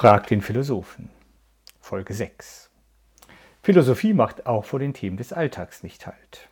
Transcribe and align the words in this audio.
Frag 0.00 0.28
den 0.28 0.40
Philosophen. 0.40 1.10
Folge 1.78 2.14
6. 2.14 2.70
Philosophie 3.62 4.14
macht 4.14 4.46
auch 4.46 4.64
vor 4.64 4.78
den 4.78 4.94
Themen 4.94 5.18
des 5.18 5.34
Alltags 5.34 5.82
nicht 5.82 6.06
halt. 6.06 6.48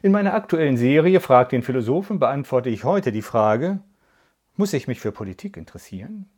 In 0.00 0.12
meiner 0.12 0.32
aktuellen 0.32 0.78
Serie 0.78 1.20
Frag 1.20 1.50
den 1.50 1.62
Philosophen 1.62 2.18
beantworte 2.18 2.70
ich 2.70 2.84
heute 2.84 3.12
die 3.12 3.20
Frage, 3.20 3.80
muss 4.54 4.72
ich 4.72 4.88
mich 4.88 4.98
für 4.98 5.12
Politik 5.12 5.58
interessieren? 5.58 6.30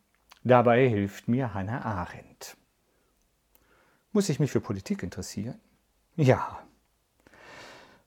Dabei 0.42 0.88
hilft 0.88 1.28
mir 1.28 1.54
Hannah 1.54 1.84
Arendt. 1.84 2.56
Muss 4.10 4.28
ich 4.28 4.40
mich 4.40 4.50
für 4.50 4.60
Politik 4.60 5.04
interessieren? 5.04 5.60
Ja. 6.16 6.58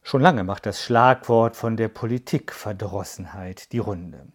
Schon 0.03 0.21
lange 0.21 0.43
macht 0.43 0.65
das 0.65 0.83
Schlagwort 0.83 1.55
von 1.55 1.77
der 1.77 1.87
Politikverdrossenheit 1.87 3.71
die 3.71 3.79
Runde. 3.79 4.27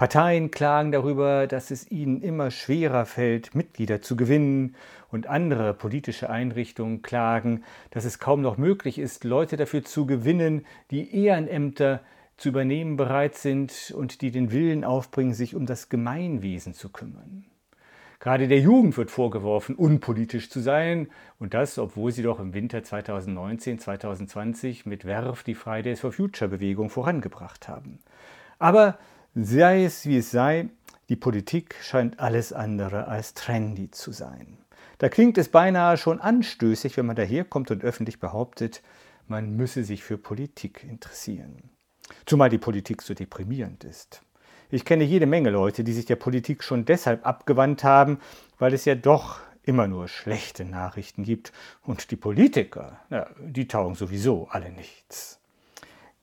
Parteien 0.00 0.50
klagen 0.50 0.90
darüber, 0.92 1.46
dass 1.46 1.70
es 1.70 1.90
ihnen 1.90 2.22
immer 2.22 2.50
schwerer 2.50 3.04
fällt, 3.04 3.54
Mitglieder 3.54 4.00
zu 4.00 4.16
gewinnen, 4.16 4.74
und 5.10 5.26
andere 5.26 5.74
politische 5.74 6.30
Einrichtungen 6.30 7.02
klagen, 7.02 7.64
dass 7.90 8.06
es 8.06 8.18
kaum 8.18 8.40
noch 8.40 8.56
möglich 8.56 8.98
ist, 8.98 9.24
Leute 9.24 9.58
dafür 9.58 9.84
zu 9.84 10.06
gewinnen, 10.06 10.64
die 10.90 11.14
Ehrenämter 11.14 12.00
zu 12.38 12.48
übernehmen 12.48 12.96
bereit 12.96 13.34
sind 13.34 13.92
und 13.94 14.22
die 14.22 14.30
den 14.30 14.52
Willen 14.52 14.84
aufbringen, 14.84 15.34
sich 15.34 15.54
um 15.54 15.66
das 15.66 15.90
Gemeinwesen 15.90 16.72
zu 16.72 16.88
kümmern. 16.88 17.44
Gerade 18.20 18.48
der 18.48 18.60
Jugend 18.60 18.96
wird 18.96 19.10
vorgeworfen, 19.10 19.74
unpolitisch 19.74 20.48
zu 20.48 20.60
sein, 20.60 21.08
und 21.38 21.52
das, 21.52 21.78
obwohl 21.78 22.10
sie 22.10 22.22
doch 22.22 22.40
im 22.40 22.54
Winter 22.54 22.78
2019-2020 22.78 24.88
mit 24.88 25.04
Werf 25.04 25.42
die 25.42 25.54
Fridays 25.54 26.00
for 26.00 26.10
Future 26.10 26.48
Bewegung 26.48 26.88
vorangebracht 26.88 27.68
haben. 27.68 27.98
Aber 28.58 28.98
Sei 29.34 29.84
es 29.84 30.06
wie 30.06 30.16
es 30.16 30.32
sei, 30.32 30.70
die 31.08 31.14
Politik 31.14 31.76
scheint 31.82 32.18
alles 32.18 32.52
andere 32.52 33.06
als 33.06 33.32
trendy 33.32 33.88
zu 33.88 34.10
sein. 34.10 34.58
Da 34.98 35.08
klingt 35.08 35.38
es 35.38 35.48
beinahe 35.48 35.96
schon 35.96 36.20
anstößig, 36.20 36.96
wenn 36.96 37.06
man 37.06 37.14
daherkommt 37.14 37.70
und 37.70 37.84
öffentlich 37.84 38.18
behauptet, 38.18 38.82
man 39.28 39.54
müsse 39.54 39.84
sich 39.84 40.02
für 40.02 40.18
Politik 40.18 40.82
interessieren. 40.82 41.70
Zumal 42.26 42.48
die 42.48 42.58
Politik 42.58 43.02
so 43.02 43.14
deprimierend 43.14 43.84
ist. 43.84 44.22
Ich 44.68 44.84
kenne 44.84 45.04
jede 45.04 45.26
Menge 45.26 45.50
Leute, 45.50 45.84
die 45.84 45.92
sich 45.92 46.06
der 46.06 46.16
Politik 46.16 46.64
schon 46.64 46.84
deshalb 46.84 47.24
abgewandt 47.24 47.84
haben, 47.84 48.18
weil 48.58 48.74
es 48.74 48.84
ja 48.84 48.96
doch 48.96 49.38
immer 49.62 49.86
nur 49.86 50.08
schlechte 50.08 50.64
Nachrichten 50.64 51.22
gibt 51.22 51.52
und 51.82 52.10
die 52.10 52.16
Politiker, 52.16 52.98
na, 53.10 53.28
die 53.38 53.68
taugen 53.68 53.94
sowieso 53.94 54.48
alle 54.48 54.72
nichts. 54.72 55.39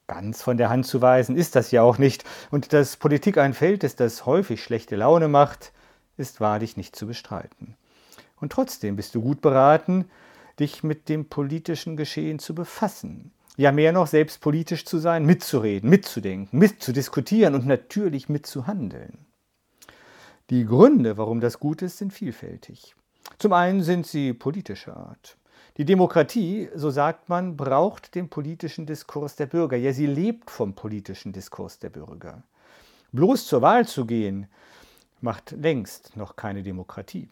Ganz 0.08 0.42
von 0.42 0.56
der 0.56 0.70
Hand 0.70 0.86
zu 0.86 1.02
weisen 1.02 1.36
ist 1.36 1.54
das 1.54 1.70
ja 1.70 1.82
auch 1.82 1.98
nicht, 1.98 2.24
und 2.50 2.72
dass 2.72 2.96
Politik 2.96 3.36
ein 3.36 3.52
Feld 3.52 3.84
ist, 3.84 4.00
das 4.00 4.24
häufig 4.24 4.62
schlechte 4.62 4.96
Laune 4.96 5.28
macht, 5.28 5.72
ist 6.16 6.40
wahrlich 6.40 6.78
nicht 6.78 6.96
zu 6.96 7.06
bestreiten. 7.06 7.76
Und 8.40 8.50
trotzdem 8.50 8.96
bist 8.96 9.14
du 9.14 9.20
gut 9.20 9.42
beraten, 9.42 10.06
dich 10.58 10.82
mit 10.82 11.10
dem 11.10 11.28
politischen 11.28 11.96
Geschehen 11.96 12.38
zu 12.38 12.54
befassen. 12.54 13.32
Ja, 13.58 13.70
mehr 13.70 13.92
noch, 13.92 14.06
selbst 14.06 14.40
politisch 14.40 14.86
zu 14.86 14.98
sein, 14.98 15.26
mitzureden, 15.26 15.90
mitzudenken, 15.90 16.58
mitzudiskutieren 16.58 17.54
und 17.54 17.66
natürlich 17.66 18.30
mitzuhandeln. 18.30 19.26
Die 20.48 20.64
Gründe, 20.64 21.18
warum 21.18 21.40
das 21.40 21.60
gut 21.60 21.82
ist, 21.82 21.98
sind 21.98 22.14
vielfältig. 22.14 22.94
Zum 23.38 23.52
einen 23.52 23.82
sind 23.82 24.06
sie 24.06 24.32
politischer 24.32 24.96
Art. 24.96 25.36
Die 25.78 25.84
Demokratie, 25.84 26.68
so 26.74 26.90
sagt 26.90 27.28
man, 27.28 27.56
braucht 27.56 28.16
den 28.16 28.28
politischen 28.28 28.84
Diskurs 28.84 29.36
der 29.36 29.46
Bürger. 29.46 29.76
Ja, 29.76 29.92
sie 29.92 30.06
lebt 30.06 30.50
vom 30.50 30.74
politischen 30.74 31.32
Diskurs 31.32 31.78
der 31.78 31.88
Bürger. 31.88 32.42
Bloß 33.12 33.46
zur 33.46 33.62
Wahl 33.62 33.86
zu 33.86 34.04
gehen, 34.04 34.48
macht 35.20 35.52
längst 35.52 36.16
noch 36.16 36.34
keine 36.34 36.64
Demokratie. 36.64 37.30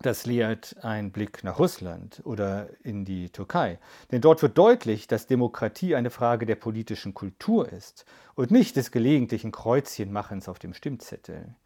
Das 0.00 0.24
lehrt 0.24 0.76
ein 0.82 1.10
Blick 1.10 1.42
nach 1.42 1.58
Russland 1.58 2.22
oder 2.22 2.68
in 2.84 3.04
die 3.04 3.30
Türkei. 3.30 3.80
Denn 4.12 4.20
dort 4.20 4.40
wird 4.40 4.56
deutlich, 4.56 5.08
dass 5.08 5.26
Demokratie 5.26 5.96
eine 5.96 6.10
Frage 6.10 6.46
der 6.46 6.54
politischen 6.54 7.12
Kultur 7.12 7.72
ist 7.72 8.04
und 8.36 8.52
nicht 8.52 8.76
des 8.76 8.92
gelegentlichen 8.92 9.50
Kreuzchenmachens 9.50 10.48
auf 10.48 10.60
dem 10.60 10.74
Stimmzettel. 10.74 11.56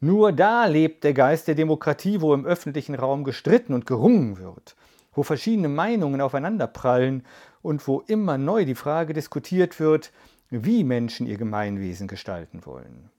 Nur 0.00 0.32
da 0.32 0.64
lebt 0.64 1.04
der 1.04 1.12
Geist 1.12 1.46
der 1.46 1.56
Demokratie, 1.56 2.22
wo 2.22 2.32
im 2.32 2.46
öffentlichen 2.46 2.94
Raum 2.94 3.22
gestritten 3.22 3.74
und 3.74 3.84
gerungen 3.84 4.38
wird 4.38 4.76
wo 5.12 5.22
verschiedene 5.22 5.68
Meinungen 5.68 6.20
aufeinanderprallen 6.20 7.24
und 7.60 7.86
wo 7.86 8.00
immer 8.00 8.38
neu 8.38 8.64
die 8.64 8.74
Frage 8.74 9.12
diskutiert 9.12 9.78
wird, 9.78 10.12
wie 10.50 10.84
Menschen 10.84 11.26
ihr 11.26 11.38
Gemeinwesen 11.38 12.08
gestalten 12.08 12.66
wollen. 12.66 13.10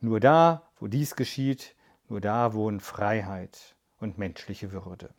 Nur 0.00 0.20
da, 0.20 0.62
wo 0.78 0.86
dies 0.86 1.16
geschieht, 1.16 1.74
nur 2.08 2.20
da 2.20 2.54
wohnen 2.54 2.80
Freiheit 2.80 3.74
und 4.00 4.18
menschliche 4.18 4.72
Würde. 4.72 5.10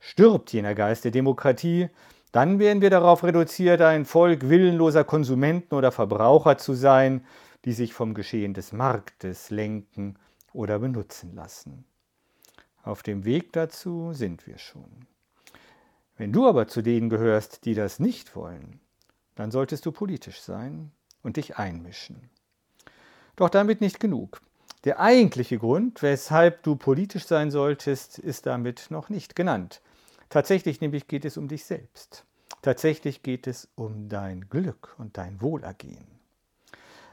Stirbt 0.00 0.52
jener 0.52 0.74
Geist 0.74 1.04
der 1.04 1.10
Demokratie, 1.10 1.88
dann 2.30 2.58
werden 2.58 2.82
wir 2.82 2.90
darauf 2.90 3.24
reduziert, 3.24 3.80
ein 3.80 4.04
Volk 4.04 4.48
willenloser 4.48 5.04
Konsumenten 5.04 5.74
oder 5.74 5.92
Verbraucher 5.92 6.58
zu 6.58 6.74
sein, 6.74 7.24
die 7.64 7.72
sich 7.72 7.94
vom 7.94 8.14
Geschehen 8.14 8.54
des 8.54 8.72
Marktes 8.72 9.50
lenken 9.50 10.16
oder 10.52 10.78
benutzen 10.78 11.34
lassen. 11.34 11.84
Auf 12.82 13.02
dem 13.02 13.24
Weg 13.24 13.52
dazu 13.52 14.12
sind 14.12 14.46
wir 14.46 14.58
schon. 14.58 15.06
Wenn 16.18 16.32
du 16.32 16.48
aber 16.48 16.66
zu 16.66 16.82
denen 16.82 17.08
gehörst, 17.08 17.64
die 17.64 17.74
das 17.74 18.00
nicht 18.00 18.34
wollen, 18.34 18.80
dann 19.36 19.52
solltest 19.52 19.86
du 19.86 19.92
politisch 19.92 20.40
sein 20.40 20.90
und 21.22 21.36
dich 21.36 21.56
einmischen. 21.58 22.28
Doch 23.36 23.48
damit 23.48 23.80
nicht 23.80 24.00
genug. 24.00 24.40
Der 24.82 24.98
eigentliche 24.98 25.58
Grund, 25.58 26.02
weshalb 26.02 26.64
du 26.64 26.74
politisch 26.74 27.24
sein 27.24 27.52
solltest, 27.52 28.18
ist 28.18 28.46
damit 28.46 28.86
noch 28.90 29.08
nicht 29.10 29.36
genannt. 29.36 29.80
Tatsächlich 30.28 30.80
nämlich 30.80 31.06
geht 31.06 31.24
es 31.24 31.36
um 31.36 31.46
dich 31.46 31.64
selbst. 31.64 32.24
Tatsächlich 32.62 33.22
geht 33.22 33.46
es 33.46 33.68
um 33.76 34.08
dein 34.08 34.48
Glück 34.50 34.96
und 34.98 35.16
dein 35.18 35.40
Wohlergehen. 35.40 36.06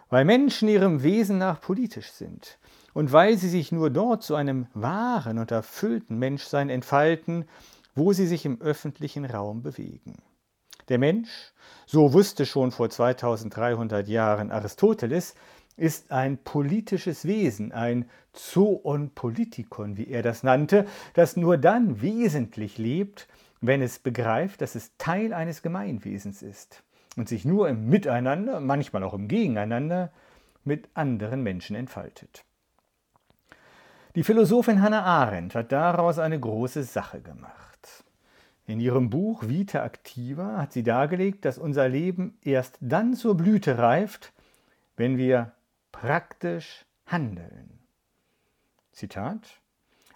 Weil 0.10 0.26
Menschen 0.26 0.68
ihrem 0.68 1.04
Wesen 1.04 1.38
nach 1.38 1.62
politisch 1.62 2.12
sind 2.12 2.58
und 2.94 3.12
weil 3.12 3.38
sie 3.38 3.50
sich 3.50 3.72
nur 3.72 3.92
dort 3.92 4.24
zu 4.24 4.34
einem 4.34 4.66
wahren 4.74 5.38
und 5.38 5.52
erfüllten 5.52 6.18
Menschsein 6.18 6.70
entfalten, 6.70 7.46
wo 7.96 8.14
sie 8.14 8.28
sich 8.28 8.46
im 8.46 8.62
öffentlichen 8.62 9.26
Raum 9.26 9.64
bewegen. 9.64 10.22
Der 10.90 11.00
Mensch, 11.00 11.54
so 11.88 12.14
wusste 12.14 12.46
schon 12.46 12.72
vor 12.72 12.90
2300 12.90 14.08
Jahren 14.08 14.52
Aristoteles, 14.52 15.34
ist 15.78 16.12
ein 16.12 16.38
politisches 16.38 17.26
Wesen, 17.26 17.72
ein 17.72 18.06
Zoon 18.34 19.10
Politikon, 19.12 19.98
wie 19.98 20.08
er 20.08 20.22
das 20.22 20.44
nannte, 20.44 20.86
das 21.14 21.36
nur 21.36 21.58
dann 21.58 22.02
wesentlich 22.02 22.78
lebt, 22.78 23.28
wenn 23.62 23.82
es 23.82 24.00
begreift, 24.00 24.62
dass 24.62 24.76
es 24.76 24.92
Teil 24.98 25.34
eines 25.34 25.62
Gemeinwesens 25.62 26.42
ist 26.42 26.84
und 27.16 27.28
sich 27.28 27.46
nur 27.46 27.68
im 27.68 27.88
Miteinander, 27.88 28.60
manchmal 28.60 29.04
auch 29.04 29.14
im 29.14 29.28
Gegeneinander, 29.28 30.12
mit 30.64 30.90
anderen 30.94 31.44
Menschen 31.44 31.76
entfaltet. 31.76 32.44
Die 34.16 34.24
Philosophin 34.24 34.82
Hannah 34.82 35.04
Arendt 35.04 35.56
hat 35.56 35.72
daraus 35.72 36.20
eine 36.20 36.40
große 36.40 36.84
Sache 36.84 37.22
gemacht. 37.22 37.75
In 38.68 38.80
ihrem 38.80 39.10
Buch 39.10 39.48
Vita 39.48 39.84
Activa 39.84 40.58
hat 40.58 40.74
sie 40.74 40.84
dargelegt, 40.84 41.46
dass 41.46 41.58
unser 41.58 41.88
Leben 41.88 42.38
erst 42.42 42.78
dann 42.82 43.14
zur 43.14 43.38
Blüte 43.38 43.78
reift, 43.78 44.34
wenn 44.98 45.18
wir 45.18 45.54
praktisch 45.92 46.86
handeln. 47.06 47.80
Zitat 48.92 49.62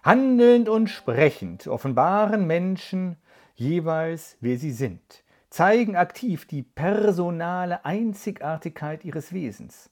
Handelnd 0.02 0.68
und 0.68 0.88
sprechend 0.88 1.66
offenbaren 1.68 2.46
Menschen 2.46 3.16
jeweils, 3.54 4.36
wer 4.40 4.56
sie 4.58 4.72
sind, 4.72 5.22
zeigen 5.50 5.94
aktiv 5.94 6.46
die 6.46 6.62
personale 6.62 7.84
Einzigartigkeit 7.84 9.04
ihres 9.04 9.32
Wesens, 9.32 9.90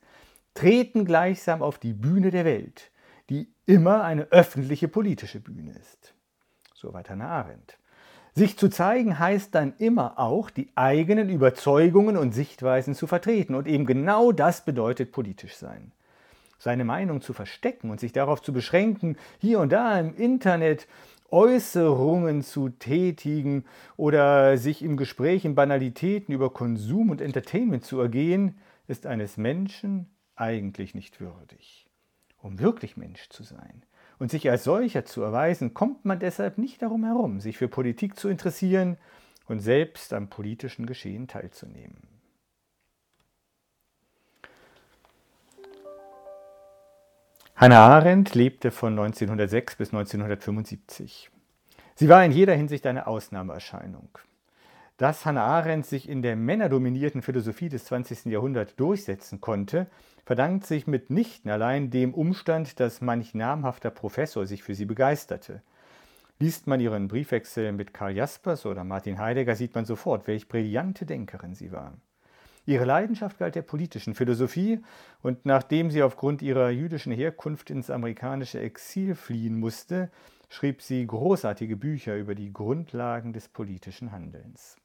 treten 0.54 1.04
gleichsam 1.04 1.62
auf 1.62 1.78
die 1.78 1.92
Bühne 1.92 2.30
der 2.30 2.44
Welt, 2.44 2.90
die 3.28 3.52
immer 3.66 4.02
eine 4.02 4.22
öffentliche 4.32 4.88
politische 4.88 5.40
Bühne 5.40 5.72
ist. 5.72 6.14
Soweit 6.74 7.10
Hannah 7.10 7.28
Arendt. 7.28 7.78
Sich 8.38 8.56
zu 8.56 8.68
zeigen 8.68 9.18
heißt 9.18 9.52
dann 9.52 9.74
immer 9.78 10.16
auch, 10.16 10.48
die 10.48 10.68
eigenen 10.76 11.28
Überzeugungen 11.28 12.16
und 12.16 12.32
Sichtweisen 12.32 12.94
zu 12.94 13.08
vertreten. 13.08 13.56
Und 13.56 13.66
eben 13.66 13.84
genau 13.84 14.30
das 14.30 14.64
bedeutet 14.64 15.10
politisch 15.10 15.56
sein. 15.56 15.90
Seine 16.56 16.84
Meinung 16.84 17.20
zu 17.20 17.32
verstecken 17.32 17.90
und 17.90 17.98
sich 17.98 18.12
darauf 18.12 18.40
zu 18.40 18.52
beschränken, 18.52 19.16
hier 19.40 19.58
und 19.58 19.72
da 19.72 19.98
im 19.98 20.14
Internet 20.14 20.86
Äußerungen 21.32 22.42
zu 22.44 22.68
tätigen 22.68 23.64
oder 23.96 24.56
sich 24.56 24.84
im 24.84 24.96
Gespräch 24.96 25.44
in 25.44 25.56
Banalitäten 25.56 26.32
über 26.32 26.50
Konsum 26.50 27.10
und 27.10 27.20
Entertainment 27.20 27.84
zu 27.84 27.98
ergehen, 27.98 28.56
ist 28.86 29.04
eines 29.04 29.36
Menschen 29.36 30.14
eigentlich 30.36 30.94
nicht 30.94 31.20
würdig. 31.20 31.88
Um 32.40 32.60
wirklich 32.60 32.96
Mensch 32.96 33.30
zu 33.30 33.42
sein, 33.42 33.82
und 34.18 34.30
sich 34.30 34.50
als 34.50 34.64
solcher 34.64 35.04
zu 35.04 35.22
erweisen, 35.22 35.74
kommt 35.74 36.04
man 36.04 36.18
deshalb 36.18 36.58
nicht 36.58 36.82
darum 36.82 37.04
herum, 37.04 37.40
sich 37.40 37.56
für 37.56 37.68
Politik 37.68 38.18
zu 38.18 38.28
interessieren 38.28 38.96
und 39.46 39.60
selbst 39.60 40.12
am 40.12 40.28
politischen 40.28 40.86
Geschehen 40.86 41.28
teilzunehmen. 41.28 42.18
Hannah 47.56 47.88
Arendt 47.88 48.36
lebte 48.36 48.70
von 48.70 48.92
1906 48.92 49.76
bis 49.76 49.88
1975. 49.88 51.30
Sie 51.96 52.08
war 52.08 52.24
in 52.24 52.30
jeder 52.30 52.54
Hinsicht 52.54 52.86
eine 52.86 53.08
Ausnahmeerscheinung. 53.08 54.10
Dass 54.98 55.24
Hannah 55.24 55.44
Arendt 55.44 55.86
sich 55.86 56.08
in 56.08 56.22
der 56.22 56.34
männerdominierten 56.34 57.22
Philosophie 57.22 57.68
des 57.68 57.84
20. 57.84 58.24
Jahrhunderts 58.24 58.74
durchsetzen 58.74 59.40
konnte, 59.40 59.86
verdankt 60.26 60.66
sich 60.66 60.88
mitnichten 60.88 61.52
allein 61.52 61.90
dem 61.90 62.12
Umstand, 62.12 62.80
dass 62.80 63.00
manch 63.00 63.32
namhafter 63.32 63.90
Professor 63.90 64.44
sich 64.44 64.64
für 64.64 64.74
sie 64.74 64.86
begeisterte. 64.86 65.62
Liest 66.40 66.66
man 66.66 66.80
ihren 66.80 67.06
Briefwechsel 67.06 67.70
mit 67.70 67.94
Karl 67.94 68.16
Jaspers 68.16 68.66
oder 68.66 68.82
Martin 68.82 69.20
Heidegger, 69.20 69.54
sieht 69.54 69.76
man 69.76 69.84
sofort, 69.84 70.26
welch 70.26 70.48
brillante 70.48 71.06
Denkerin 71.06 71.54
sie 71.54 71.70
war. 71.70 71.96
Ihre 72.66 72.84
Leidenschaft 72.84 73.38
galt 73.38 73.54
der 73.54 73.62
politischen 73.62 74.16
Philosophie 74.16 74.80
und 75.22 75.46
nachdem 75.46 75.92
sie 75.92 76.02
aufgrund 76.02 76.42
ihrer 76.42 76.70
jüdischen 76.70 77.12
Herkunft 77.12 77.70
ins 77.70 77.88
amerikanische 77.88 78.58
Exil 78.58 79.14
fliehen 79.14 79.60
musste, 79.60 80.10
schrieb 80.48 80.82
sie 80.82 81.06
großartige 81.06 81.76
Bücher 81.76 82.16
über 82.16 82.34
die 82.34 82.52
Grundlagen 82.52 83.32
des 83.32 83.48
politischen 83.48 84.10
Handelns. 84.10 84.76